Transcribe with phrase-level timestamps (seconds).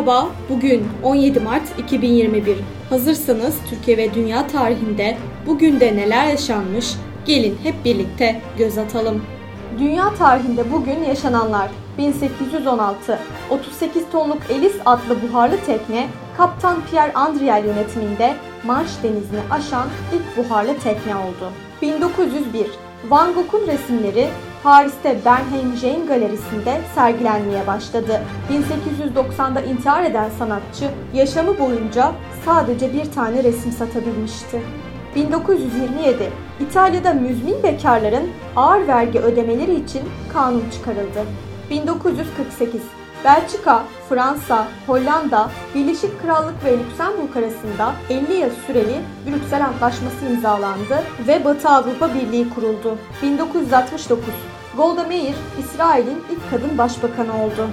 [0.00, 2.56] Merhaba, bugün 17 Mart 2021.
[2.90, 6.94] Hazırsanız Türkiye ve dünya tarihinde bugün de neler yaşanmış?
[7.26, 9.22] Gelin hep birlikte göz atalım.
[9.78, 13.18] Dünya tarihinde bugün yaşananlar 1816
[13.50, 20.78] 38 tonluk Elis adlı buharlı tekne Kaptan Pierre Andriel yönetiminde Manş denizini aşan ilk buharlı
[20.78, 21.52] tekne oldu.
[21.82, 22.66] 1901
[23.10, 24.28] Van Gogh'un resimleri
[24.62, 28.20] Paris'te Bernheim Galerisi'nde sergilenmeye başladı.
[28.50, 32.12] 1890'da intihar eden sanatçı yaşamı boyunca
[32.44, 34.62] sadece bir tane resim satabilmişti.
[35.14, 40.02] 1927 İtalya'da müzmin bekarların ağır vergi ödemeleri için
[40.32, 41.24] kanun çıkarıldı.
[41.70, 42.82] 1948
[43.24, 51.44] Belçika, Fransa, Hollanda, Birleşik Krallık ve Lüksemburg arasında 50 yıl süreli Brüksel Antlaşması imzalandı ve
[51.44, 52.98] Batı Avrupa Birliği kuruldu.
[53.22, 54.34] 1969
[54.76, 57.68] Golda Meir, İsrail'in ilk kadın başbakanı oldu.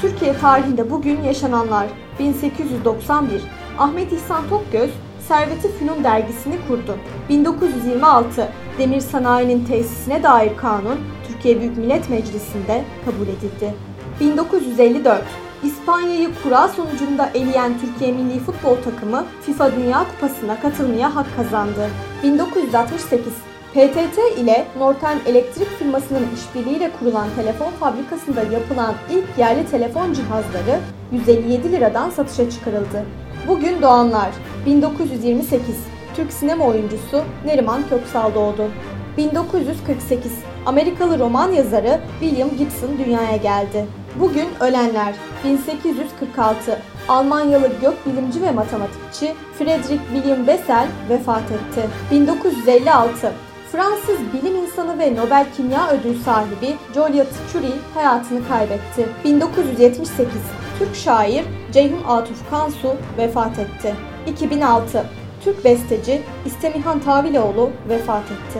[0.00, 1.86] Türkiye tarihinde bugün yaşananlar
[2.18, 3.42] 1891
[3.78, 4.90] Ahmet İhsan Tokgöz
[5.28, 6.96] Servet-i Fünun dergisini kurdu.
[7.28, 13.93] 1926 Demir sanayinin tesisine dair kanun Türkiye Büyük Millet Meclisi'nde kabul edildi.
[14.20, 15.22] 1954
[15.64, 21.90] İspanya'yı kura sonucunda eleyen Türkiye Milli Futbol Takımı FIFA Dünya Kupası'na katılmaya hak kazandı.
[22.22, 23.32] 1968
[23.74, 30.80] PTT ile Norten Elektrik firmasının işbirliğiyle kurulan telefon fabrikasında yapılan ilk yerli telefon cihazları
[31.12, 33.04] 157 liradan satışa çıkarıldı.
[33.48, 34.28] Bugün doğanlar
[34.66, 35.76] 1928
[36.16, 38.70] Türk sinema oyuncusu Neriman Köksal doğdu.
[39.16, 40.32] 1948
[40.66, 43.86] Amerikalı roman yazarı William Gibson dünyaya geldi.
[44.20, 51.88] Bugün ölenler 1846 Almanyalı gökbilimci ve matematikçi Friedrich William Bessel vefat etti.
[52.10, 53.32] 1956
[53.72, 59.08] Fransız bilim insanı ve Nobel Kimya Ödülü sahibi Joliot Curie hayatını kaybetti.
[59.24, 60.32] 1978
[60.78, 63.94] Türk şair Ceyhun Atuf Kansu vefat etti.
[64.26, 65.04] 2006
[65.44, 68.58] Türk besteci İstemihan Taviloğlu vefat etti.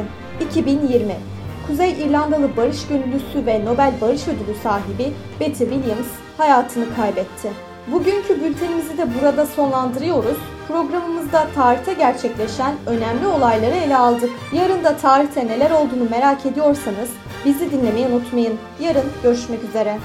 [0.50, 1.16] 2020
[1.66, 6.06] Kuzey İrlandalı barış gönüllüsü ve Nobel Barış Ödülü sahibi Betty Williams
[6.38, 7.52] hayatını kaybetti.
[7.86, 10.36] Bugünkü bültenimizi de burada sonlandırıyoruz.
[10.68, 14.30] Programımızda tarihte gerçekleşen önemli olayları ele aldık.
[14.52, 17.10] Yarın da tarihte neler olduğunu merak ediyorsanız
[17.44, 18.58] bizi dinlemeyi unutmayın.
[18.80, 19.98] Yarın görüşmek üzere.